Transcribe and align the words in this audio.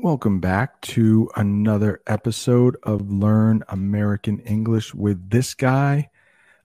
Welcome 0.00 0.38
back 0.38 0.80
to 0.82 1.28
another 1.34 2.02
episode 2.06 2.76
of 2.84 3.10
Learn 3.10 3.64
American 3.68 4.38
English 4.38 4.94
with 4.94 5.28
this 5.28 5.54
guy. 5.54 6.08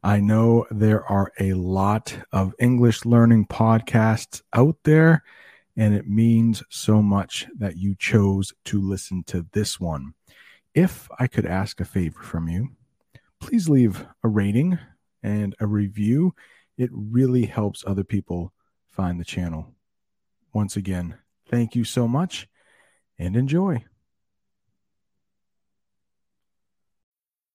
I 0.04 0.20
know 0.20 0.68
there 0.70 1.04
are 1.06 1.32
a 1.40 1.54
lot 1.54 2.16
of 2.32 2.54
English 2.60 3.06
learning 3.06 3.48
podcasts 3.48 4.44
out 4.54 4.78
there, 4.84 5.24
and 5.76 5.96
it 5.96 6.08
means 6.08 6.62
so 6.70 7.02
much 7.02 7.48
that 7.58 7.76
you 7.76 7.96
chose 7.96 8.54
to 8.66 8.80
listen 8.80 9.24
to 9.24 9.48
this 9.52 9.80
one. 9.80 10.14
If 10.76 11.10
I 11.18 11.26
could 11.26 11.48
ask 11.48 11.82
a 11.82 11.86
favor 11.86 12.22
from 12.22 12.48
you, 12.48 12.70
please 13.40 13.68
leave 13.68 14.06
a 14.24 14.28
rating 14.28 14.78
and 15.24 15.56
a 15.60 15.66
review. 15.66 16.36
It 16.78 16.92
really 16.94 17.48
helps 17.48 17.84
other 17.88 18.04
people 18.04 18.54
find 18.92 19.20
the 19.20 19.26
channel. 19.26 19.74
Once 20.54 20.76
again, 20.76 21.16
thank 21.50 21.76
you 21.76 21.84
so 21.84 22.08
much 22.08 22.48
and 23.24 23.38
enjoy. 23.38 23.84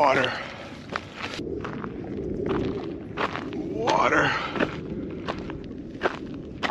Water. 0.00 0.32
Water. 3.54 4.32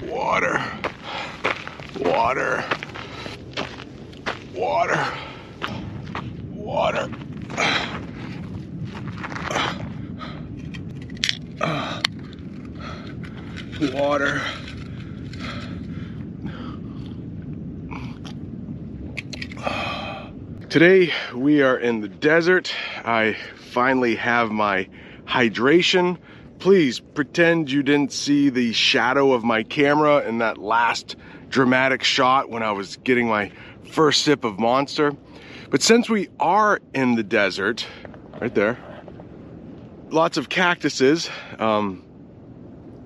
Water. 0.02 0.64
Water. 2.00 2.66
Water. 4.56 5.06
Water. 6.56 7.10
Water. 13.94 14.42
Today 20.70 21.12
we 21.34 21.64
are 21.64 21.76
in 21.80 22.02
the 22.02 22.08
desert. 22.08 22.72
I 23.04 23.36
finally 23.72 24.16
have 24.18 24.52
my 24.52 24.88
hydration. 25.26 26.20
Please 26.60 27.00
pretend 27.00 27.72
you 27.72 27.82
didn't 27.82 28.14
see 28.14 28.50
the 28.50 28.72
shadow 28.74 29.34
of 29.34 29.44
my 29.44 29.64
camera 29.64 30.20
in 30.28 30.38
that 30.38 30.60
last 30.60 31.16
dramatic 31.50 32.04
shot 32.04 32.52
when 32.52 32.62
I 32.62 32.74
was 32.74 32.98
getting 32.98 33.28
my 33.28 33.52
first 33.90 34.22
sip 34.22 34.44
of 34.44 34.60
Monster. 34.60 35.16
But 35.72 35.82
since 35.82 36.08
we 36.08 36.30
are 36.40 36.80
in 36.94 37.16
the 37.16 37.24
desert, 37.24 37.88
right 38.40 38.54
there, 38.54 38.78
lots 40.12 40.38
of 40.38 40.50
cactuses. 40.50 41.32
Um, 41.58 42.06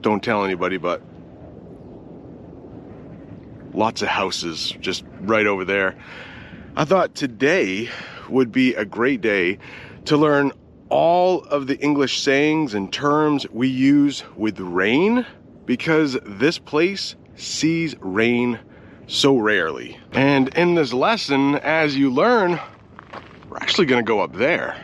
don't 0.02 0.22
tell 0.22 0.44
anybody, 0.44 0.76
but 0.76 1.02
lots 3.74 4.02
of 4.02 4.10
houses 4.10 4.76
just 4.82 5.06
right 5.22 5.48
over 5.48 5.64
there. 5.64 5.96
I 6.76 6.86
thought 6.86 7.14
today 7.14 7.92
would 8.28 8.52
be 8.52 8.74
a 8.74 8.84
great 8.84 9.22
day 9.22 9.60
to 10.06 10.18
learn 10.18 10.54
all 10.90 11.44
of 11.44 11.68
the 11.68 11.80
English 11.80 12.20
sayings 12.22 12.74
and 12.74 12.92
terms 12.92 13.48
we 13.52 13.68
use 13.68 14.24
with 14.36 14.60
rain 14.60 15.24
because 15.68 16.18
this 16.26 16.58
place 16.58 17.16
sees 17.36 17.96
rain 18.00 18.60
so 19.06 19.38
rarely. 19.38 20.00
And 20.14 20.48
in 20.56 20.74
this 20.74 20.94
lesson, 20.94 21.58
as 21.58 21.96
you 21.96 22.12
learn, 22.12 22.60
we're 23.50 23.58
actually 23.58 23.86
to 23.86 24.02
go 24.02 24.22
up 24.22 24.34
there. 24.34 24.76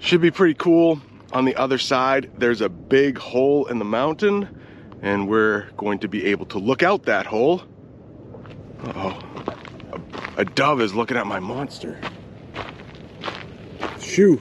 Should 0.00 0.20
be 0.20 0.30
pretty 0.30 0.54
cool. 0.54 1.00
On 1.32 1.46
the 1.46 1.56
other 1.56 1.78
side, 1.78 2.30
there's 2.36 2.60
a 2.60 2.68
big 2.68 3.16
hole 3.16 3.64
in 3.66 3.78
the 3.78 3.86
mountain, 3.86 4.48
and 5.00 5.28
we're 5.28 5.70
going 5.78 6.00
to 6.00 6.08
be 6.08 6.26
able 6.26 6.44
to 6.46 6.58
look 6.58 6.82
out 6.82 7.04
that 7.04 7.24
hole. 7.24 7.62
Uh-oh. 8.84 9.18
A, 9.92 10.40
a 10.40 10.44
dove 10.44 10.80
is 10.80 10.94
looking 10.94 11.16
at 11.16 11.26
my 11.26 11.40
monster. 11.40 12.00
Shoo. 14.00 14.40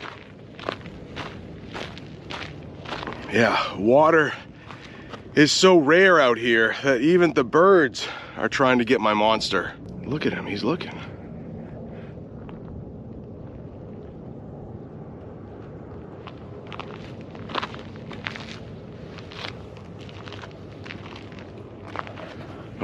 Yeah, 3.31 3.75
water 3.77 4.33
is 5.35 5.51
so 5.51 5.77
rare 5.77 6.19
out 6.19 6.37
here 6.37 6.75
that 6.83 7.01
even 7.01 7.33
the 7.33 7.43
birds 7.43 8.07
are 8.37 8.49
trying 8.49 8.79
to 8.79 8.85
get 8.85 9.01
my 9.01 9.13
monster. 9.13 9.73
Look 10.03 10.25
at 10.25 10.33
him, 10.33 10.45
he's 10.45 10.63
looking. 10.63 10.97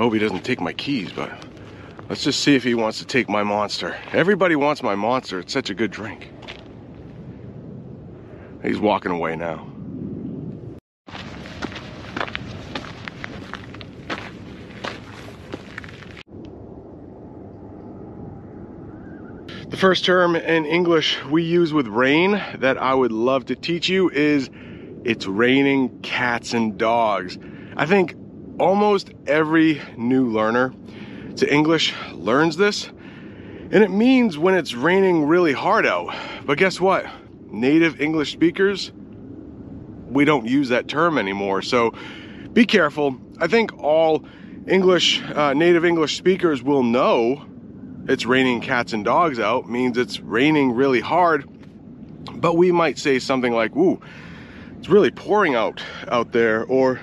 Hope 0.03 0.11
he 0.11 0.19
doesn't 0.19 0.43
take 0.43 0.59
my 0.59 0.73
keys, 0.73 1.13
but 1.13 1.31
let's 2.09 2.25
just 2.25 2.41
see 2.41 2.55
if 2.55 2.63
he 2.65 2.75
wants 2.75 2.99
to 2.99 3.05
take 3.05 3.29
my 3.29 3.41
monster. 3.41 3.95
Everybody 4.11 4.57
wants 4.57 4.83
my 4.83 4.95
monster. 4.95 5.39
It's 5.39 5.53
such 5.53 5.69
a 5.69 5.73
good 5.73 5.91
drink. 5.91 6.29
He's 8.61 8.79
walking 8.79 9.13
away 9.13 9.37
now. 9.37 9.65
The 19.69 19.77
first 19.77 20.03
term 20.03 20.35
in 20.35 20.65
English 20.65 21.23
we 21.23 21.43
use 21.43 21.71
with 21.71 21.87
rain 21.87 22.43
that 22.57 22.77
I 22.77 22.93
would 22.93 23.13
love 23.13 23.45
to 23.45 23.55
teach 23.55 23.87
you 23.87 24.09
is 24.09 24.49
it's 25.05 25.25
raining 25.25 26.01
cats 26.01 26.53
and 26.53 26.77
dogs. 26.77 27.37
I 27.77 27.85
think 27.85 28.15
almost 28.59 29.11
every 29.27 29.81
new 29.97 30.29
learner 30.29 30.73
to 31.37 31.51
English 31.51 31.93
learns 32.11 32.57
this. 32.57 32.87
And 32.87 33.83
it 33.83 33.89
means 33.89 34.37
when 34.37 34.53
it's 34.53 34.75
raining 34.75 35.25
really 35.25 35.53
hard 35.53 35.85
out. 35.85 36.15
But 36.45 36.57
guess 36.57 36.79
what? 36.79 37.05
Native 37.49 37.99
English 37.99 38.31
speakers, 38.31 38.91
we 40.09 40.25
don't 40.25 40.45
use 40.45 40.69
that 40.69 40.87
term 40.87 41.17
anymore. 41.17 41.61
So 41.61 41.93
be 42.53 42.65
careful. 42.65 43.17
I 43.39 43.47
think 43.47 43.73
all 43.81 44.25
English, 44.67 45.21
uh, 45.23 45.53
native 45.53 45.85
English 45.85 46.17
speakers 46.17 46.61
will 46.61 46.83
know 46.83 47.45
it's 48.07 48.25
raining 48.25 48.61
cats 48.61 48.93
and 48.93 49.03
dogs 49.03 49.39
out 49.39 49.69
means 49.69 49.97
it's 49.97 50.19
raining 50.19 50.73
really 50.73 50.99
hard. 50.99 51.49
But 52.35 52.57
we 52.57 52.71
might 52.71 52.99
say 52.99 53.19
something 53.19 53.53
like, 53.53 53.75
"Ooh, 53.75 53.99
it's 54.77 54.89
really 54.89 55.11
pouring 55.11 55.55
out 55.55 55.81
out 56.09 56.31
there," 56.31 56.63
or 56.65 56.99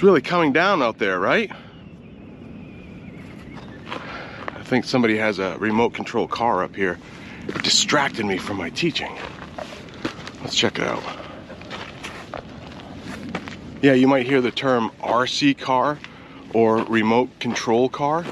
"It's 0.00 0.04
really 0.06 0.22
coming 0.22 0.50
down 0.50 0.82
out 0.82 0.96
there," 0.96 1.20
right? 1.20 1.52
I 4.48 4.62
think 4.62 4.86
somebody 4.86 5.18
has 5.18 5.38
a 5.38 5.58
remote 5.58 5.92
control 5.92 6.26
car 6.26 6.64
up 6.64 6.74
here. 6.74 6.98
It 7.48 7.62
distracted 7.62 8.24
me 8.24 8.38
from 8.38 8.56
my 8.56 8.70
teaching. 8.70 9.14
Let's 10.40 10.56
check 10.56 10.78
it 10.78 10.86
out. 10.86 11.02
Yeah, 13.82 13.92
you 13.92 14.08
might 14.08 14.24
hear 14.24 14.40
the 14.40 14.50
term 14.50 14.90
RC 15.02 15.58
car 15.58 15.98
or 16.54 16.78
remote 16.84 17.38
control 17.38 17.90
car. 17.90 18.24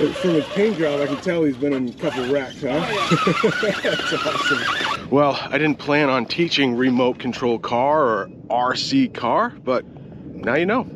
From 0.00 0.30
his 0.30 0.46
paint 0.46 0.78
job, 0.78 0.98
I 1.02 1.06
can 1.08 1.18
tell 1.18 1.44
he's 1.44 1.58
been 1.58 1.74
in 1.74 1.90
a 1.90 1.92
couple 1.92 2.26
wrecks, 2.32 2.62
huh? 2.62 2.68
Oh, 2.72 3.60
That's 3.82 4.12
awesome. 4.14 5.10
Well, 5.10 5.38
I 5.50 5.58
didn't 5.58 5.78
plan 5.78 6.08
on 6.08 6.24
teaching 6.24 6.74
remote 6.74 7.18
control 7.18 7.58
car 7.58 8.04
or 8.06 8.28
RC 8.48 9.12
car, 9.12 9.52
but 9.62 9.84
now 10.24 10.54
you 10.54 10.64
know. 10.64 10.86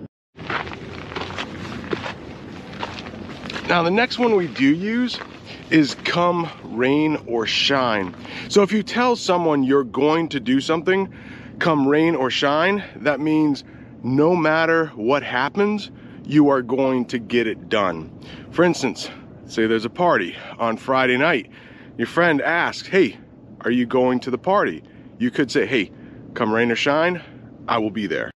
Now, 3.68 3.82
the 3.82 3.90
next 3.90 4.18
one 4.18 4.36
we 4.36 4.46
do 4.46 4.74
use 4.74 5.20
is 5.68 5.96
come 6.04 6.48
rain 6.62 7.22
or 7.26 7.46
shine. 7.46 8.14
So 8.48 8.62
if 8.62 8.72
you 8.72 8.82
tell 8.82 9.16
someone 9.16 9.64
you're 9.64 9.84
going 9.84 10.30
to 10.30 10.40
do 10.40 10.62
something, 10.62 11.12
come 11.58 11.86
rain 11.86 12.14
or 12.14 12.30
shine, 12.30 12.82
that 12.96 13.20
means 13.20 13.64
no 14.02 14.34
matter 14.34 14.86
what 14.94 15.22
happens, 15.22 15.90
you 16.26 16.48
are 16.48 16.62
going 16.62 17.04
to 17.06 17.18
get 17.18 17.46
it 17.46 17.68
done. 17.68 18.10
For 18.50 18.64
instance, 18.64 19.10
say 19.46 19.66
there's 19.66 19.84
a 19.84 19.90
party 19.90 20.36
on 20.58 20.76
Friday 20.76 21.16
night. 21.16 21.50
Your 21.96 22.06
friend 22.06 22.40
asks, 22.40 22.88
Hey, 22.88 23.18
are 23.60 23.70
you 23.70 23.86
going 23.86 24.20
to 24.20 24.30
the 24.30 24.38
party? 24.38 24.82
You 25.18 25.30
could 25.30 25.50
say, 25.50 25.66
Hey, 25.66 25.92
come 26.34 26.52
rain 26.52 26.70
or 26.70 26.76
shine, 26.76 27.22
I 27.68 27.78
will 27.78 27.90
be 27.90 28.06
there. 28.06 28.30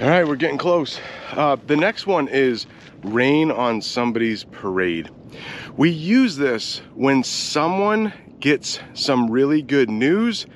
All 0.00 0.08
right, 0.08 0.26
we're 0.26 0.36
getting 0.36 0.58
close. 0.58 1.00
Uh, 1.32 1.56
the 1.66 1.76
next 1.76 2.06
one 2.06 2.28
is 2.28 2.66
rain 3.02 3.50
on 3.50 3.82
somebody's 3.82 4.44
parade. 4.44 5.10
We 5.76 5.90
use 5.90 6.36
this 6.36 6.80
when 6.94 7.24
someone 7.24 8.12
gets 8.40 8.78
some 8.94 9.30
really 9.30 9.60
good 9.60 9.90
news 9.90 10.46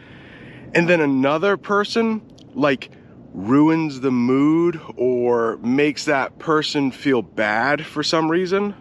and 0.74 0.88
then 0.88 1.00
another 1.00 1.56
person 1.56 2.22
like 2.54 2.90
ruins 3.34 4.00
the 4.00 4.10
mood 4.10 4.80
or 4.96 5.56
makes 5.58 6.04
that 6.04 6.38
person 6.38 6.90
feel 6.90 7.22
bad 7.22 7.84
for 7.84 8.02
some 8.02 8.30
reason. 8.30 8.74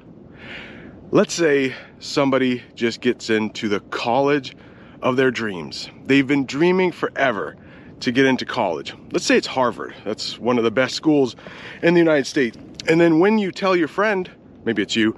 Let's 1.12 1.34
say 1.34 1.74
somebody 2.00 2.64
just 2.76 3.02
gets 3.02 3.30
into 3.30 3.70
the 3.70 3.80
college 3.80 4.56
of 5.02 5.16
their 5.16 5.32
dreams. 5.32 5.90
They've 6.06 6.28
been 6.28 6.46
dreaming 6.46 6.92
forever 6.92 7.56
to 8.02 8.12
get 8.12 8.26
into 8.26 8.46
college. 8.46 8.94
Let's 9.12 9.26
say 9.26 9.38
it's 9.38 9.48
Harvard. 9.48 9.96
That's 10.04 10.38
one 10.40 10.58
of 10.58 10.64
the 10.64 10.72
best 10.72 10.96
schools 10.96 11.36
in 11.82 11.94
the 11.94 12.00
United 12.00 12.28
States. 12.28 12.58
And 12.88 13.00
then 13.00 13.20
when 13.20 13.38
you 13.38 13.52
tell 13.52 13.76
your 13.76 13.88
friend, 13.88 14.30
maybe 14.66 14.82
it's 14.82 14.96
you, 14.96 15.16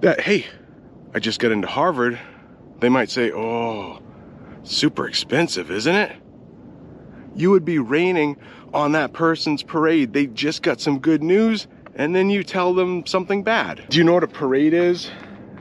that, 0.00 0.20
hey, 0.20 0.46
I 1.14 1.20
just 1.20 1.40
got 1.40 1.52
into 1.52 1.68
Harvard, 1.68 2.18
they 2.80 2.88
might 2.88 3.10
say, 3.10 3.32
oh, 3.32 4.00
super 4.62 5.06
expensive, 5.06 5.70
isn't 5.70 5.94
it? 5.94 6.16
You 7.34 7.50
would 7.50 7.64
be 7.64 7.78
raining 7.78 8.36
on 8.74 8.92
that 8.92 9.12
person's 9.12 9.62
parade. 9.62 10.12
They 10.12 10.26
just 10.26 10.62
got 10.62 10.80
some 10.80 10.98
good 10.98 11.22
news, 11.22 11.66
and 11.94 12.14
then 12.14 12.30
you 12.30 12.42
tell 12.42 12.74
them 12.74 13.06
something 13.06 13.42
bad. 13.42 13.84
Do 13.88 13.98
you 13.98 14.04
know 14.04 14.14
what 14.14 14.24
a 14.24 14.28
parade 14.28 14.74
is? 14.74 15.10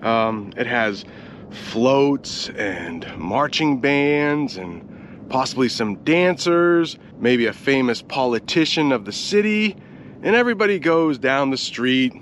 Um, 0.02 0.54
it 0.58 0.68
has 0.68 1.06
floats 1.52 2.50
and 2.50 3.06
marching 3.18 3.80
bands 3.82 4.58
and 4.58 5.30
possibly 5.30 5.70
some 5.70 5.96
dancers, 6.04 6.98
maybe 7.18 7.46
a 7.46 7.54
famous 7.54 8.02
politician 8.02 8.92
of 8.92 9.06
the 9.06 9.12
city, 9.12 9.76
and 10.24 10.36
everybody 10.36 10.80
goes 10.80 11.18
down 11.18 11.50
the 11.50 11.58
street. 11.58 12.14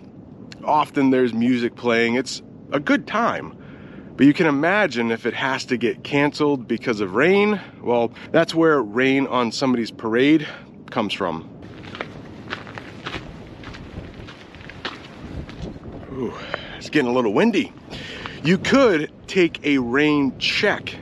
Often 0.63 1.10
there's 1.10 1.34
music 1.34 1.75
playing. 1.75 2.16
It's 2.16 2.42
a 2.72 2.80
good 2.80 3.07
time. 3.07 3.57
But 4.19 4.25
you 4.25 4.33
can 4.33 4.48
imagine 4.48 5.12
if 5.12 5.25
it 5.25 5.33
has 5.33 5.63
to 5.68 5.77
get 5.77 6.04
canceled 6.04 6.68
because 6.68 7.00
of 7.00 7.16
rain, 7.16 7.62
well, 7.81 8.12
that's 8.33 8.54
where 8.54 8.81
rain 8.81 9.25
on 9.27 9.50
somebody's 9.54 9.92
parade 9.92 10.45
comes 10.92 11.13
from. 11.13 11.50
Ooh, 16.12 16.33
it's 16.77 16.89
getting 16.89 17.10
a 17.10 17.13
little 17.13 17.31
windy. 17.31 17.71
You 18.44 18.57
could 18.57 19.10
take 19.27 19.66
a 19.66 19.77
rain 19.77 20.38
check. 20.38 20.94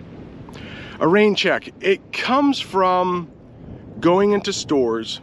A 0.99 1.07
rain 1.07 1.33
check, 1.33 1.73
it 1.81 2.13
comes 2.13 2.59
from 2.59 3.31
going 3.99 4.33
into 4.33 4.53
stores 4.53 5.21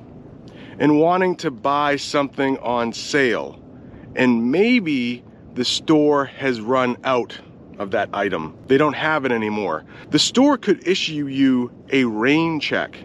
and 0.80 0.98
wanting 0.98 1.36
to 1.36 1.52
buy 1.52 1.94
something 1.94 2.58
on 2.58 2.92
sale. 2.92 3.62
And 4.16 4.50
maybe 4.50 5.22
the 5.54 5.64
store 5.64 6.24
has 6.24 6.60
run 6.60 6.96
out 7.04 7.38
of 7.78 7.90
that 7.92 8.08
item. 8.12 8.56
They 8.66 8.78
don't 8.78 8.94
have 8.94 9.24
it 9.24 9.32
anymore. 9.32 9.84
The 10.10 10.18
store 10.18 10.58
could 10.58 10.86
issue 10.86 11.26
you 11.26 11.72
a 11.92 12.04
rain 12.04 12.60
check, 12.60 12.96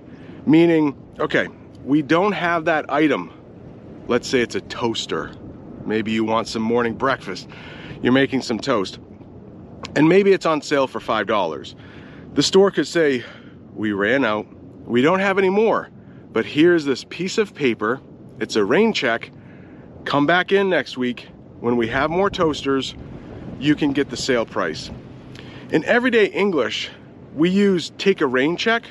meaning, 0.46 0.96
okay, 1.20 1.48
we 1.84 2.02
don't 2.02 2.34
have 2.34 2.66
that 2.66 2.92
item. 2.92 3.32
Let's 4.08 4.28
say 4.28 4.42
it's 4.42 4.56
a 4.56 4.62
toaster. 4.62 5.32
Maybe 5.86 6.12
you 6.12 6.24
want 6.24 6.48
some 6.48 6.62
morning 6.62 6.94
breakfast. 6.94 7.48
You're 8.02 8.14
making 8.14 8.42
some 8.42 8.60
toast. 8.60 9.00
And 9.96 10.08
maybe 10.08 10.32
it's 10.32 10.46
on 10.46 10.62
sale 10.62 10.88
for 10.88 11.00
$5. 11.00 11.76
The 12.34 12.44
store 12.44 12.72
could 12.72 12.88
say, 12.88 13.24
We 13.74 13.92
ran 13.92 14.24
out. 14.24 14.48
We 14.86 15.02
don't 15.02 15.20
have 15.20 15.38
any 15.38 15.50
more. 15.50 15.90
But 16.32 16.46
here's 16.46 16.86
this 16.86 17.04
piece 17.06 17.38
of 17.38 17.56
paper. 17.56 18.02
It's 18.40 18.56
a 18.56 18.64
rain 18.64 18.94
check. 18.94 19.32
Come 20.06 20.26
back 20.26 20.52
in 20.52 20.70
next 20.70 20.98
week 20.98 21.28
when 21.60 21.76
we 21.76 21.88
have 21.88 22.10
more 22.10 22.30
toasters 22.30 22.96
you 23.60 23.76
can 23.76 23.94
get 23.94 24.10
the 24.10 24.18
sale 24.18 24.46
price. 24.46 24.90
In 25.72 25.84
everyday 25.86 26.26
English, 26.26 26.90
we 27.36 27.50
use 27.50 27.92
take 27.98 28.22
a 28.22 28.28
rain 28.28 28.58
check 28.58 28.84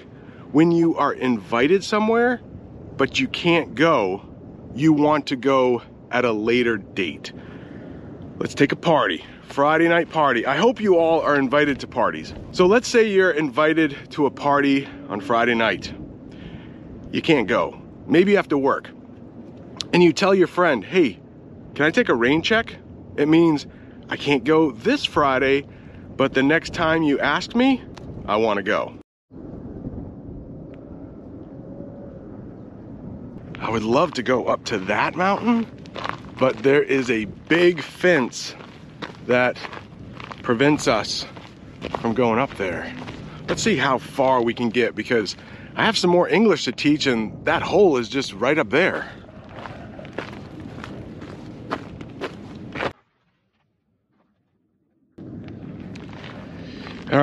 when 0.53 0.71
you 0.71 0.97
are 0.97 1.13
invited 1.13 1.83
somewhere, 1.83 2.41
but 2.97 3.19
you 3.19 3.29
can't 3.29 3.75
go. 3.75 4.23
You 4.75 4.93
want 4.93 5.27
to 5.29 5.37
go 5.37 5.83
at 6.11 6.25
a 6.25 6.33
later 6.33 6.77
date. 6.77 7.33
Let's 8.39 8.55
take 8.55 8.73
a 8.73 8.77
party. 8.77 9.25
Friday 9.49 9.89
night 9.89 10.11
party. 10.11 10.47
I 10.47 10.57
hope 10.57 10.81
you 10.81 10.99
all 10.99 11.21
are 11.21 11.37
invited 11.37 11.81
to 11.81 11.87
parties. 11.87 12.35
So 12.53 12.67
let's 12.67 12.87
say 12.87 13.09
you're 13.09 13.31
invited 13.31 13.97
to 14.11 14.27
a 14.27 14.31
party 14.31 14.87
on 15.09 15.21
Friday 15.21 15.55
night. 15.55 15.93
You 17.11 17.23
can't 17.23 17.49
go. 17.49 17.81
Maybe 18.07 18.33
you 18.33 18.37
have 18.37 18.49
to 18.49 18.59
work. 18.59 18.91
And 19.93 20.03
you 20.03 20.13
tell 20.13 20.35
your 20.35 20.47
friend, 20.47 20.85
hey, 20.85 21.19
can 21.75 21.87
I 21.87 21.91
take 21.91 22.11
a 22.11 22.15
rain 22.15 22.43
check? 22.43 22.77
It 23.17 23.27
means 23.27 23.67
I 24.11 24.17
can't 24.17 24.45
go 24.45 24.71
this 24.71 25.05
Friday, 25.05 25.67
but 26.17 26.33
the 26.33 26.43
next 26.43 26.73
time 26.73 27.03
you 27.03 27.19
ask 27.21 27.55
me, 27.55 27.83
I 28.27 28.37
want 28.37 28.57
to 28.57 28.63
go. 28.63 28.95
I 33.61 33.71
would 33.71 33.83
love 33.83 34.15
to 34.15 34.23
go 34.23 34.47
up 34.47 34.65
to 34.67 34.79
that 34.79 35.15
mountain, 35.15 35.67
but 36.39 36.57
there 36.63 36.83
is 36.83 37.11
a 37.11 37.27
big 37.27 37.83
fence 37.83 38.55
that 39.27 39.59
prevents 40.43 40.89
us 40.89 41.27
from 42.01 42.15
going 42.15 42.39
up 42.39 42.55
there. 42.57 42.91
Let's 43.47 43.63
see 43.63 43.77
how 43.77 43.99
far 43.99 44.43
we 44.43 44.55
can 44.55 44.71
get 44.71 44.95
because 44.95 45.37
I 45.77 45.85
have 45.85 45.99
some 45.99 46.11
more 46.11 46.29
English 46.29 46.65
to 46.65 46.73
teach 46.73 47.07
and 47.07 47.45
that 47.45 47.63
hole 47.63 47.99
is 47.99 48.09
just 48.09 48.33
right 48.33 48.59
up 48.59 48.71
there. 48.71 49.11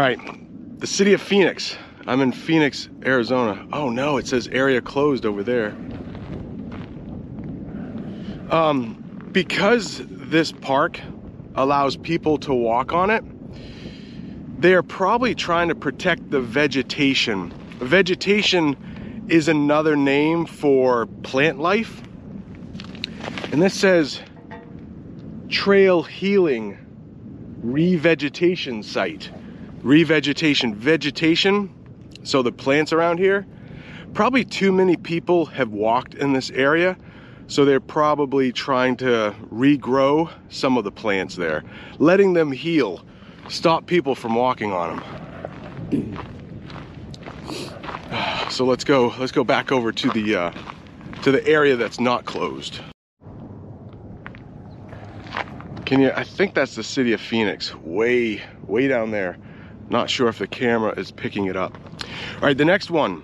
Right, 0.06 0.80
the 0.80 0.86
city 0.86 1.14
of 1.14 1.22
Phoenix. 1.22 1.76
I'm 2.06 2.22
in 2.22 2.32
Phoenix, 2.32 2.90
Arizona. 3.04 3.68
Oh 3.74 3.90
no, 3.90 4.18
it 4.18 4.28
says 4.28 4.48
area 4.50 4.80
closed 4.80 5.26
over 5.26 5.42
there. 5.42 5.70
Um, 8.52 9.30
because 9.32 10.04
this 10.06 10.52
park 10.52 11.02
allows 11.56 11.98
people 11.98 12.38
to 12.40 12.54
walk 12.54 12.94
on 12.94 13.10
it, 13.10 13.24
they 14.62 14.76
are 14.76 14.84
probably 14.84 15.34
trying 15.34 15.70
to 15.70 15.76
protect 15.76 16.30
the 16.30 16.40
vegetation. 16.40 17.50
Vegetation 17.80 19.26
is 19.28 19.48
another 19.48 19.96
name 19.96 20.46
for 20.46 21.08
plant 21.24 21.60
life. 21.60 22.04
And 23.52 23.60
this 23.60 23.74
says 23.74 24.22
trail 25.50 26.04
healing 26.04 26.78
revegetation 27.64 28.84
site 28.84 29.32
revegetation, 29.86 30.74
vegetation, 30.74 31.72
so 32.24 32.42
the 32.42 32.52
plants 32.52 32.92
around 32.92 33.20
here, 33.20 33.46
probably 34.16 34.44
too 34.44 34.72
many 34.72 34.98
people 34.98 35.46
have 35.46 35.70
walked 35.70 36.16
in 36.16 36.34
this 36.34 36.50
area, 36.50 36.98
so 37.46 37.64
they're 37.66 37.80
probably 37.80 38.52
trying 38.52 38.98
to 38.98 39.36
regrow 39.54 40.32
some 40.50 40.80
of 40.80 40.84
the 40.84 40.92
plants 40.92 41.36
there, 41.36 41.64
letting 42.00 42.34
them 42.34 42.52
heal, 42.52 43.06
stop 43.48 43.86
people 43.86 44.16
from 44.16 44.34
walking 44.34 44.74
on 44.74 44.98
them. 44.98 46.20
So 48.50 48.64
let's 48.64 48.84
go. 48.84 49.12
Let's 49.20 49.32
go 49.32 49.44
back 49.44 49.72
over 49.72 49.92
to 49.92 50.10
the 50.12 50.36
uh, 50.36 50.52
to 51.24 51.32
the 51.32 51.46
area 51.46 51.76
that's 51.76 52.00
not 52.00 52.24
closed. 52.24 52.80
Can 55.86 56.00
you? 56.00 56.12
I 56.16 56.24
think 56.24 56.54
that's 56.54 56.76
the 56.76 56.84
city 56.84 57.12
of 57.14 57.20
Phoenix, 57.20 57.74
way 57.76 58.44
way 58.68 58.88
down 58.88 59.10
there. 59.10 59.38
Not 59.90 60.10
sure 60.10 60.28
if 60.28 60.40
the 60.40 60.48
camera 60.48 60.94
is 60.98 61.12
picking 61.12 61.46
it 61.46 61.56
up. 61.56 61.78
All 62.36 62.42
right, 62.42 62.58
the 62.58 62.66
next 62.66 62.90
one. 62.90 63.22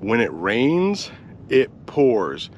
When 0.00 0.20
it 0.20 0.30
rains, 0.32 1.12
it 1.48 1.70
pours. 1.86 2.50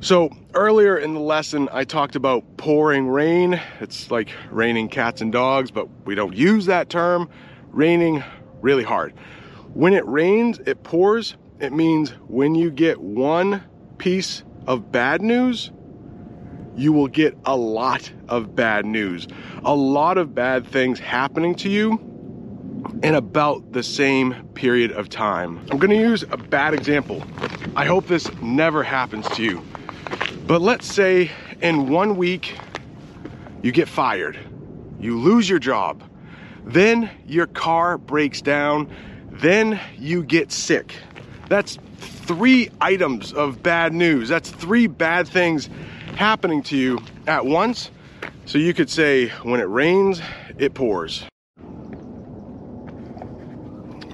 So 0.00 0.30
earlier 0.54 0.98
in 0.98 1.14
the 1.14 1.20
lesson, 1.20 1.68
I 1.72 1.84
talked 1.84 2.16
about 2.16 2.56
pouring 2.58 3.08
rain. 3.08 3.58
It's 3.80 4.10
like 4.10 4.30
raining 4.50 4.88
cats 4.88 5.22
and 5.22 5.32
dogs, 5.32 5.70
but 5.70 5.88
we 6.04 6.14
don't 6.14 6.34
use 6.36 6.66
that 6.66 6.90
term. 6.90 7.30
Raining 7.70 8.22
really 8.60 8.84
hard. 8.84 9.14
When 9.72 9.94
it 9.94 10.06
rains, 10.06 10.58
it 10.66 10.82
pours. 10.82 11.36
It 11.60 11.72
means 11.72 12.10
when 12.26 12.54
you 12.54 12.70
get 12.70 13.00
one 13.00 13.62
piece 13.96 14.42
of 14.66 14.92
bad 14.92 15.22
news, 15.22 15.70
you 16.76 16.92
will 16.92 17.08
get 17.08 17.38
a 17.46 17.56
lot 17.56 18.12
of 18.28 18.54
bad 18.54 18.84
news. 18.84 19.28
A 19.64 19.74
lot 19.74 20.18
of 20.18 20.34
bad 20.34 20.66
things 20.66 20.98
happening 20.98 21.54
to 21.56 21.70
you 21.70 22.11
in 23.02 23.14
about 23.16 23.72
the 23.72 23.82
same 23.82 24.34
period 24.54 24.92
of 24.92 25.08
time. 25.08 25.58
I'm 25.70 25.78
gonna 25.78 25.94
use 25.94 26.22
a 26.30 26.36
bad 26.36 26.72
example. 26.72 27.22
I 27.74 27.84
hope 27.84 28.06
this 28.06 28.30
never 28.40 28.82
happens 28.82 29.26
to 29.30 29.42
you. 29.42 29.62
But 30.46 30.62
let's 30.62 30.92
say 30.92 31.30
in 31.60 31.88
one 31.88 32.16
week, 32.16 32.56
you 33.62 33.72
get 33.72 33.88
fired, 33.88 34.38
you 35.00 35.18
lose 35.18 35.48
your 35.48 35.58
job, 35.58 36.02
then 36.64 37.10
your 37.26 37.46
car 37.46 37.98
breaks 37.98 38.40
down, 38.40 38.88
then 39.30 39.80
you 39.98 40.22
get 40.22 40.52
sick. 40.52 40.94
That's 41.48 41.78
three 41.98 42.70
items 42.80 43.32
of 43.32 43.62
bad 43.62 43.92
news. 43.92 44.28
That's 44.28 44.50
three 44.50 44.86
bad 44.86 45.26
things 45.26 45.68
happening 46.16 46.62
to 46.64 46.76
you 46.76 47.00
at 47.26 47.44
once. 47.44 47.90
So 48.44 48.58
you 48.58 48.74
could 48.74 48.90
say, 48.90 49.28
when 49.42 49.60
it 49.60 49.68
rains, 49.68 50.20
it 50.58 50.74
pours. 50.74 51.24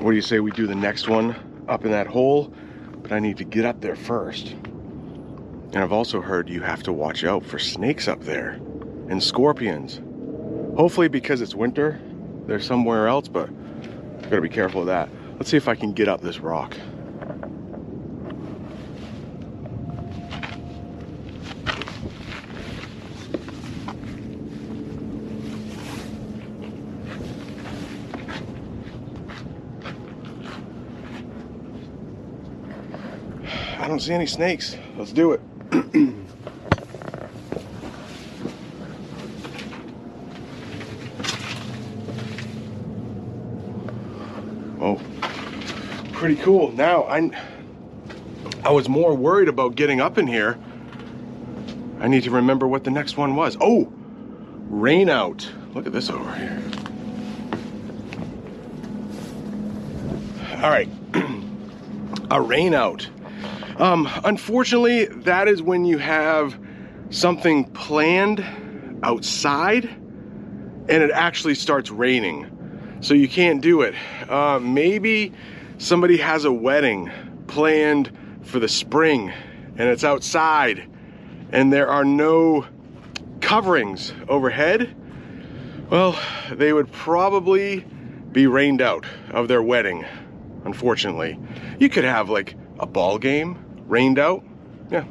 What 0.00 0.10
do 0.10 0.16
you 0.16 0.22
say 0.22 0.38
we 0.38 0.52
do 0.52 0.68
the 0.68 0.76
next 0.76 1.08
one 1.08 1.34
up 1.66 1.84
in 1.84 1.90
that 1.90 2.06
hole? 2.06 2.52
But 3.02 3.10
I 3.10 3.18
need 3.18 3.36
to 3.38 3.44
get 3.44 3.64
up 3.64 3.80
there 3.80 3.96
first. 3.96 4.52
And 4.52 5.78
I've 5.78 5.92
also 5.92 6.20
heard 6.20 6.48
you 6.48 6.62
have 6.62 6.84
to 6.84 6.92
watch 6.92 7.24
out 7.24 7.44
for 7.44 7.58
snakes 7.58 8.06
up 8.06 8.20
there 8.22 8.60
and 9.08 9.20
scorpions. 9.20 10.00
Hopefully, 10.76 11.08
because 11.08 11.40
it's 11.40 11.54
winter, 11.54 12.00
they're 12.46 12.60
somewhere 12.60 13.08
else, 13.08 13.26
but 13.26 13.50
gotta 14.22 14.40
be 14.40 14.48
careful 14.48 14.82
of 14.82 14.86
that. 14.86 15.08
Let's 15.34 15.50
see 15.50 15.56
if 15.56 15.66
I 15.66 15.74
can 15.74 15.92
get 15.92 16.06
up 16.06 16.20
this 16.20 16.38
rock. 16.38 16.76
See 34.08 34.14
any 34.14 34.26
snakes. 34.26 34.74
Let's 34.96 35.12
do 35.12 35.32
it. 35.32 35.40
oh, 44.80 44.98
pretty 46.14 46.36
cool. 46.36 46.72
Now 46.72 47.02
I, 47.02 47.30
I 48.64 48.70
was 48.70 48.88
more 48.88 49.14
worried 49.14 49.48
about 49.48 49.74
getting 49.74 50.00
up 50.00 50.16
in 50.16 50.26
here. 50.26 50.58
I 52.00 52.08
need 52.08 52.22
to 52.22 52.30
remember 52.30 52.66
what 52.66 52.84
the 52.84 52.90
next 52.90 53.18
one 53.18 53.36
was. 53.36 53.58
Oh, 53.60 53.92
rain 54.70 55.10
out. 55.10 55.46
Look 55.74 55.86
at 55.86 55.92
this 55.92 56.08
over 56.08 56.34
here. 56.34 56.62
All 60.62 60.70
right, 60.70 60.88
a 62.30 62.40
rain 62.40 62.72
out. 62.72 63.06
Um, 63.78 64.08
unfortunately, 64.24 65.04
that 65.04 65.46
is 65.46 65.62
when 65.62 65.84
you 65.84 65.98
have 65.98 66.58
something 67.10 67.64
planned 67.64 68.44
outside 69.04 69.84
and 69.84 70.90
it 70.90 71.12
actually 71.12 71.54
starts 71.54 71.88
raining. 71.88 72.98
So 73.02 73.14
you 73.14 73.28
can't 73.28 73.60
do 73.60 73.82
it. 73.82 73.94
Uh, 74.28 74.58
maybe 74.58 75.32
somebody 75.78 76.16
has 76.16 76.44
a 76.44 76.50
wedding 76.50 77.08
planned 77.46 78.10
for 78.42 78.58
the 78.58 78.66
spring 78.66 79.30
and 79.76 79.88
it's 79.88 80.02
outside 80.02 80.90
and 81.52 81.72
there 81.72 81.88
are 81.88 82.04
no 82.04 82.66
coverings 83.40 84.12
overhead. 84.28 84.92
Well, 85.88 86.18
they 86.50 86.72
would 86.72 86.90
probably 86.90 87.86
be 88.32 88.48
rained 88.48 88.82
out 88.82 89.06
of 89.30 89.46
their 89.46 89.62
wedding, 89.62 90.04
unfortunately. 90.64 91.38
You 91.78 91.88
could 91.88 92.04
have 92.04 92.28
like 92.28 92.56
a 92.80 92.86
ball 92.86 93.18
game 93.18 93.64
rained 93.88 94.18
out. 94.18 94.44
Yeah. 94.90 95.04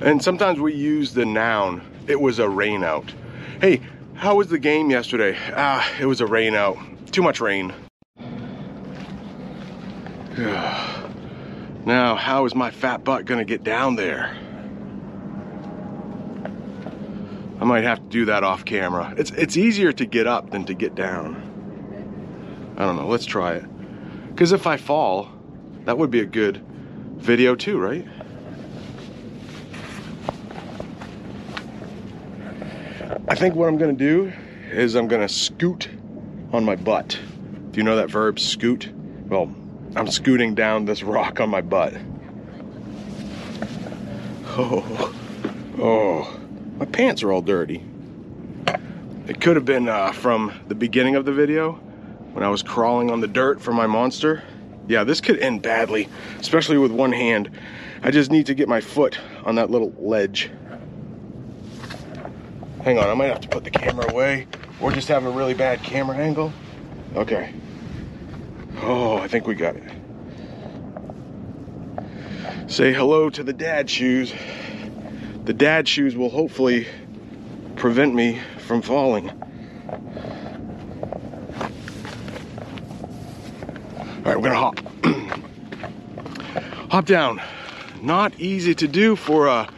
And 0.00 0.22
sometimes 0.22 0.60
we 0.60 0.74
use 0.74 1.14
the 1.14 1.24
noun, 1.24 1.82
it 2.06 2.20
was 2.20 2.38
a 2.38 2.48
rain 2.48 2.84
out. 2.84 3.12
Hey, 3.60 3.80
how 4.14 4.36
was 4.36 4.48
the 4.48 4.58
game 4.58 4.90
yesterday? 4.90 5.36
Ah, 5.54 5.88
it 6.00 6.06
was 6.06 6.20
a 6.20 6.26
rain 6.26 6.54
out. 6.54 6.76
Too 7.10 7.22
much 7.22 7.40
rain. 7.40 7.72
now, 11.86 12.14
how 12.14 12.44
is 12.44 12.54
my 12.54 12.70
fat 12.70 13.02
butt 13.02 13.24
gonna 13.24 13.44
get 13.44 13.64
down 13.64 13.96
there? 13.96 14.36
I 17.60 17.64
might 17.64 17.82
have 17.82 17.98
to 17.98 18.06
do 18.06 18.24
that 18.26 18.44
off 18.44 18.64
camera. 18.64 19.12
It's 19.16 19.32
it's 19.32 19.56
easier 19.56 19.92
to 19.92 20.06
get 20.06 20.28
up 20.28 20.50
than 20.50 20.64
to 20.66 20.74
get 20.74 20.94
down. 20.94 21.42
I 22.76 22.84
don't 22.84 22.94
know, 22.94 23.08
let's 23.08 23.26
try 23.26 23.54
it. 23.54 23.64
Because 24.28 24.52
if 24.52 24.68
I 24.68 24.76
fall, 24.76 25.28
that 25.84 25.98
would 25.98 26.12
be 26.12 26.20
a 26.20 26.26
good 26.26 26.64
video 27.18 27.54
too, 27.54 27.78
right? 27.78 28.06
I 33.28 33.34
think 33.34 33.54
what 33.54 33.68
I'm 33.68 33.76
gonna 33.76 33.92
do 33.92 34.32
is 34.70 34.94
I'm 34.94 35.08
gonna 35.08 35.28
scoot 35.28 35.88
on 36.52 36.64
my 36.64 36.76
butt. 36.76 37.18
Do 37.70 37.78
you 37.78 37.82
know 37.84 37.96
that 37.96 38.10
verb, 38.10 38.40
scoot? 38.40 38.90
Well, 39.26 39.54
I'm 39.96 40.08
scooting 40.08 40.54
down 40.54 40.86
this 40.86 41.02
rock 41.02 41.40
on 41.40 41.50
my 41.50 41.60
butt. 41.60 41.94
Oh, 44.60 45.14
oh, 45.78 46.40
my 46.78 46.86
pants 46.86 47.22
are 47.22 47.30
all 47.30 47.42
dirty. 47.42 47.82
It 49.28 49.40
could 49.40 49.56
have 49.56 49.66
been 49.66 49.88
uh, 49.88 50.12
from 50.12 50.52
the 50.68 50.74
beginning 50.74 51.14
of 51.14 51.24
the 51.26 51.32
video 51.32 51.72
when 52.32 52.42
I 52.42 52.48
was 52.48 52.62
crawling 52.62 53.10
on 53.10 53.20
the 53.20 53.28
dirt 53.28 53.60
for 53.60 53.72
my 53.72 53.86
monster. 53.86 54.42
Yeah, 54.88 55.04
this 55.04 55.20
could 55.20 55.38
end 55.38 55.60
badly, 55.60 56.08
especially 56.40 56.78
with 56.78 56.90
one 56.90 57.12
hand. 57.12 57.50
I 58.02 58.10
just 58.10 58.30
need 58.30 58.46
to 58.46 58.54
get 58.54 58.68
my 58.68 58.80
foot 58.80 59.18
on 59.44 59.56
that 59.56 59.70
little 59.70 59.92
ledge. 59.98 60.50
Hang 62.82 62.98
on, 62.98 63.06
I 63.06 63.14
might 63.14 63.26
have 63.26 63.40
to 63.42 63.48
put 63.48 63.64
the 63.64 63.70
camera 63.70 64.10
away 64.10 64.46
or 64.80 64.90
just 64.90 65.08
have 65.08 65.26
a 65.26 65.30
really 65.30 65.52
bad 65.52 65.82
camera 65.82 66.16
angle. 66.16 66.52
Okay. 67.14 67.52
Oh, 68.80 69.18
I 69.18 69.28
think 69.28 69.46
we 69.46 69.54
got 69.54 69.76
it. 69.76 69.82
Say 72.68 72.94
hello 72.94 73.28
to 73.28 73.42
the 73.42 73.52
dad 73.52 73.90
shoes. 73.90 74.32
The 75.44 75.52
dad 75.52 75.86
shoes 75.86 76.16
will 76.16 76.30
hopefully 76.30 76.86
prevent 77.76 78.14
me 78.14 78.40
from 78.66 78.80
falling. 78.80 79.32
All 84.24 84.34
right, 84.34 84.36
we're 84.36 84.50
gonna 84.50 84.58
hop. 84.58 84.80
hop 86.90 87.06
down. 87.06 87.40
Not 88.02 88.38
easy 88.40 88.74
to 88.74 88.88
do 88.88 89.14
for 89.14 89.46
a 89.46 89.68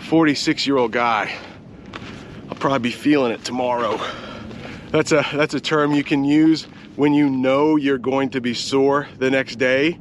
46 0.00 0.64
year 0.64 0.76
old 0.76 0.92
guy. 0.92 1.34
I'll 2.48 2.56
probably 2.56 2.78
be 2.78 2.90
feeling 2.92 3.32
it 3.32 3.44
tomorrow. 3.44 4.00
That's 4.90 5.10
a 5.10 5.26
that's 5.32 5.54
a 5.54 5.60
term 5.60 5.92
you 5.92 6.04
can 6.04 6.24
use 6.24 6.68
when 6.94 7.14
you 7.14 7.28
know 7.28 7.74
you're 7.74 7.98
going 7.98 8.30
to 8.30 8.40
be 8.40 8.54
sore 8.54 9.08
the 9.18 9.28
next 9.28 9.56
day. 9.56 9.98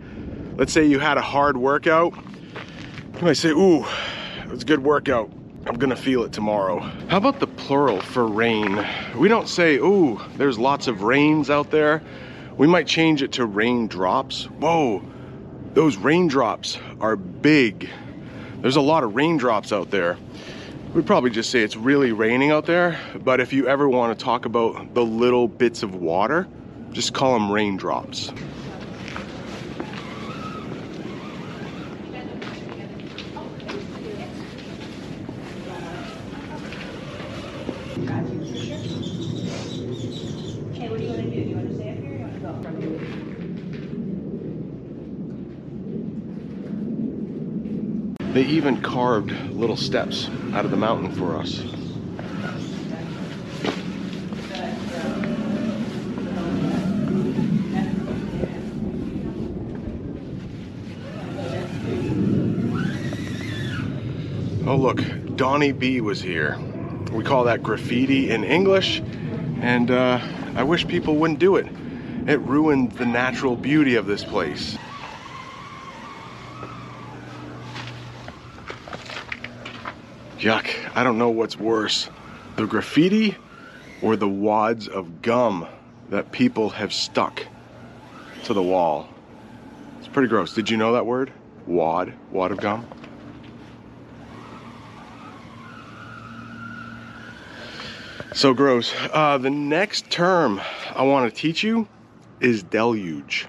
Let's 0.55 0.71
say 0.71 0.85
you 0.85 0.99
had 0.99 1.17
a 1.17 1.21
hard 1.21 1.57
workout. 1.57 2.13
You 3.15 3.21
might 3.21 3.37
say, 3.37 3.49
"Ooh, 3.49 3.83
it 4.43 4.51
was 4.51 4.61
a 4.61 4.65
good 4.65 4.83
workout. 4.83 5.31
I'm 5.65 5.77
gonna 5.77 5.95
feel 5.95 6.23
it 6.23 6.31
tomorrow." 6.31 6.79
How 7.07 7.17
about 7.17 7.39
the 7.39 7.47
plural 7.47 8.01
for 8.01 8.27
rain? 8.27 8.85
We 9.17 9.29
don't 9.29 9.49
say, 9.49 9.77
"Ooh, 9.77 10.21
there's 10.37 10.59
lots 10.59 10.87
of 10.87 11.01
rains 11.01 11.49
out 11.49 11.71
there." 11.71 12.03
We 12.57 12.67
might 12.67 12.87
change 12.87 13.23
it 13.23 13.33
to 13.33 13.45
raindrops. 13.45 14.45
Whoa, 14.45 15.03
those 15.73 15.97
raindrops 15.97 16.77
are 17.01 17.15
big. 17.15 17.89
There's 18.61 18.75
a 18.75 18.81
lot 18.81 19.03
of 19.03 19.15
raindrops 19.15 19.73
out 19.73 19.89
there. 19.89 20.17
We'd 20.93 21.07
probably 21.07 21.31
just 21.31 21.49
say 21.49 21.61
it's 21.61 21.75
really 21.75 22.11
raining 22.11 22.51
out 22.51 22.67
there, 22.67 22.99
but 23.15 23.39
if 23.39 23.51
you 23.51 23.67
ever 23.67 23.89
want 23.89 24.17
to 24.17 24.23
talk 24.23 24.45
about 24.45 24.93
the 24.93 25.03
little 25.03 25.47
bits 25.47 25.81
of 25.81 25.95
water, 25.95 26.47
just 26.91 27.13
call 27.13 27.33
them 27.33 27.51
raindrops. 27.51 28.31
They 48.33 48.45
even 48.45 48.81
carved 48.81 49.31
little 49.51 49.77
steps 49.77 50.27
out 50.53 50.65
of 50.65 50.71
the 50.71 50.77
mountain 50.77 51.11
for 51.11 51.37
us. 51.37 51.61
Oh, 64.65 64.77
look, 64.77 65.03
Donnie 65.35 65.73
B 65.73 66.01
was 66.01 66.19
here. 66.19 66.57
We 67.11 67.23
call 67.23 67.43
that 67.43 67.61
graffiti 67.61 68.31
in 68.31 68.43
English, 68.43 69.03
and 69.61 69.91
uh, 69.91 70.19
I 70.55 70.63
wish 70.63 70.87
people 70.87 71.17
wouldn't 71.17 71.37
do 71.37 71.57
it. 71.57 71.67
It 72.25 72.39
ruined 72.39 72.93
the 72.93 73.05
natural 73.05 73.57
beauty 73.57 73.95
of 73.95 74.05
this 74.05 74.23
place. 74.23 74.77
Yuck, 80.39 80.67
I 80.95 81.03
don't 81.03 81.17
know 81.17 81.29
what's 81.29 81.57
worse 81.57 82.09
the 82.55 82.65
graffiti 82.65 83.35
or 84.01 84.15
the 84.15 84.27
wads 84.27 84.87
of 84.87 85.21
gum 85.21 85.67
that 86.09 86.31
people 86.31 86.69
have 86.69 86.93
stuck 86.93 87.45
to 88.43 88.53
the 88.53 88.61
wall. 88.61 89.09
It's 89.99 90.07
pretty 90.07 90.27
gross. 90.27 90.53
Did 90.53 90.69
you 90.69 90.77
know 90.77 90.93
that 90.93 91.05
word? 91.05 91.31
Wad, 91.65 92.13
wad 92.31 92.51
of 92.51 92.59
gum? 92.59 92.85
So 98.33 98.53
gross. 98.53 98.93
Uh, 99.11 99.37
the 99.37 99.49
next 99.49 100.09
term 100.09 100.61
I 100.95 101.03
want 101.03 101.33
to 101.33 101.41
teach 101.41 101.63
you 101.63 101.87
is 102.39 102.63
deluge. 102.63 103.47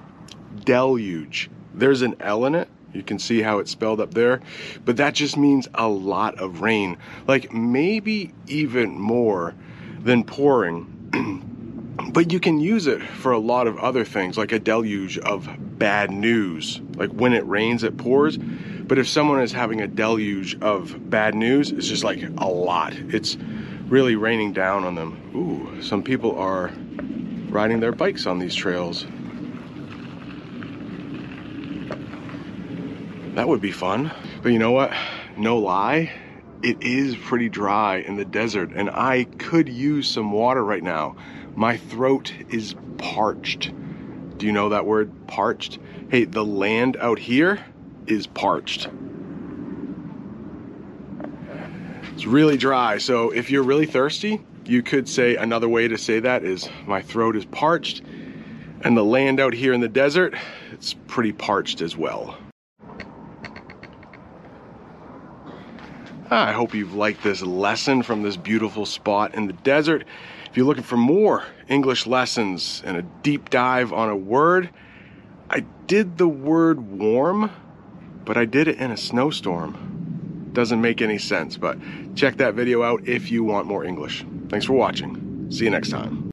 Deluge. 0.65 1.51
There's 1.75 2.03
an 2.03 2.17
L 2.21 2.45
in 2.45 2.55
it. 2.55 2.69
You 2.93 3.03
can 3.03 3.19
see 3.19 3.43
how 3.43 3.59
it's 3.59 3.73
spelled 3.73 4.01
up 4.01 4.15
there. 4.15 4.41
But 4.85 4.97
that 4.99 5.15
just 5.15 5.37
means 5.37 5.69
a 5.75 5.89
lot 5.89 6.39
of 6.39 6.61
rain. 6.61 6.97
Like 7.27 7.53
maybe 7.53 8.33
even 8.47 8.99
more 8.99 9.55
than 10.01 10.25
pouring. 10.25 10.91
but 12.13 12.33
you 12.33 12.39
can 12.39 12.61
use 12.61 12.87
it 12.87 13.03
for 13.03 13.33
a 13.33 13.39
lot 13.39 13.67
of 13.67 13.79
other 13.79 14.05
things, 14.05 14.39
like 14.39 14.53
a 14.53 14.59
deluge 14.59 15.19
of 15.19 15.49
bad 15.79 16.11
news. 16.11 16.81
Like 16.97 17.11
when 17.11 17.33
it 17.33 17.47
rains, 17.47 17.83
it 17.83 17.97
pours. 17.97 18.37
But 18.37 18.99
if 18.99 19.09
someone 19.09 19.41
is 19.41 19.53
having 19.53 19.81
a 19.81 19.89
deluge 19.89 20.61
of 20.61 21.11
bad 21.11 21.35
news, 21.35 21.71
it's 21.71 21.89
just 21.89 22.05
like 22.05 22.23
a 22.39 22.47
lot. 22.47 22.95
It's 22.95 23.37
really 23.89 24.15
raining 24.17 24.53
down 24.53 24.85
on 24.85 24.95
them. 24.95 25.21
Ooh, 25.35 25.83
some 25.83 26.03
people 26.03 26.39
are 26.39 26.71
riding 27.55 27.79
their 27.79 27.93
bikes 27.93 28.27
on 28.27 28.41
these 28.41 28.55
trails. 28.55 29.07
That 33.37 33.47
would 33.47 33.61
be 33.61 33.71
fun. 33.71 34.11
But 34.43 34.53
you 34.53 34.59
know 34.59 34.73
what? 34.73 34.93
No 35.37 35.59
lie, 35.59 36.13
it 36.63 36.83
is 36.83 37.17
pretty 37.17 37.49
dry 37.49 37.99
in 37.99 38.17
the 38.17 38.25
desert, 38.25 38.73
and 38.75 38.91
I 38.91 39.25
could 39.39 39.69
use 39.69 40.11
some 40.11 40.33
water 40.33 40.65
right 40.65 40.83
now. 40.83 41.17
My 41.55 41.77
throat 41.77 42.33
is 42.51 42.75
parched. 42.99 43.73
Do 44.37 44.47
you 44.47 44.53
know 44.53 44.71
that 44.71 44.85
word, 44.85 45.13
parched? 45.29 45.79
Hey, 46.11 46.25
the 46.25 46.45
land 46.45 46.97
out 46.97 47.21
here 47.21 47.65
is 48.09 48.27
parched. 48.27 48.89
It's 52.15 52.27
really 52.27 52.57
dry, 52.57 52.99
so 52.99 53.31
if 53.31 53.51
you're 53.51 53.63
really 53.63 53.87
thirsty, 53.87 54.41
you 54.67 54.83
could 54.83 55.09
say 55.09 55.37
another 55.37 55.69
way 55.69 55.89
to 55.89 55.99
say 55.99 56.21
that 56.21 56.45
is 56.45 56.69
my 56.87 57.03
throat 57.03 57.37
is 57.37 57.45
parched, 57.45 58.03
and 58.83 58.97
the 58.97 59.05
land 59.05 59.41
out 59.41 59.55
here 59.55 59.73
in 59.73 59.81
the 59.81 59.89
desert, 59.89 60.35
it's 60.73 60.95
pretty 61.07 61.33
parched 61.33 61.81
as 61.81 61.97
well. 61.97 62.37
Ah, 66.31 66.49
I 66.49 66.53
hope 66.53 66.75
you've 66.75 66.95
liked 66.95 67.23
this 67.23 67.43
lesson 67.43 68.03
from 68.03 68.23
this 68.23 68.37
beautiful 68.37 68.87
spot 68.87 69.35
in 69.35 69.47
the 69.47 69.53
desert. 69.53 70.05
If 70.51 70.57
you're 70.57 70.67
looking 70.67 70.83
for 70.83 70.97
more 70.97 71.45
English 71.69 72.07
lessons 72.07 72.83
and 72.85 72.97
a 72.97 73.03
deep 73.03 73.51
dive 73.51 73.93
on 73.93 74.09
a 74.09 74.17
word, 74.17 74.71
I 75.51 75.61
did 75.87 76.17
the 76.17 76.29
word 76.29 76.81
warm, 76.81 77.51
but 78.25 78.37
I 78.37 78.47
did 78.47 78.69
it 78.69 78.79
in 78.79 78.91
a 78.91 78.97
snowstorm. 78.97 79.94
Doesn't 80.55 80.81
make 80.81 81.03
any 81.03 81.19
sense, 81.19 81.57
but 81.57 81.77
check 82.15 82.37
that 82.37 82.55
video 82.55 82.83
out 82.83 83.07
if 83.07 83.31
you 83.31 83.45
want 83.45 83.67
more 83.67 83.85
English. 83.85 84.25
Thanks 84.49 84.65
for 84.65 84.73
watching. 84.73 85.51
See 85.51 85.65
you 85.65 85.71
next 85.71 85.91
time. 85.91 86.24